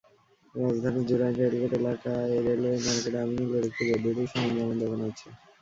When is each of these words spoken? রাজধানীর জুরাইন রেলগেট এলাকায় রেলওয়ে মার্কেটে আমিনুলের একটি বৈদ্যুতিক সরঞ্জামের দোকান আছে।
রাজধানীর 0.55 1.07
জুরাইন 1.09 1.33
রেলগেট 1.37 1.73
এলাকায় 1.79 2.33
রেলওয়ে 2.47 2.77
মার্কেটে 2.85 3.19
আমিনুলের 3.23 3.63
একটি 3.69 3.83
বৈদ্যুতিক 3.89 4.27
সরঞ্জামের 4.31 4.77
দোকান 4.81 5.01
আছে। 5.09 5.27